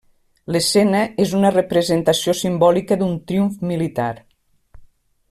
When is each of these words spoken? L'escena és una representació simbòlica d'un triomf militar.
L'escena 0.53 1.01
és 1.25 1.35
una 1.41 1.51
representació 1.55 2.35
simbòlica 2.41 2.99
d'un 3.03 3.15
triomf 3.33 3.63
militar. 3.73 4.09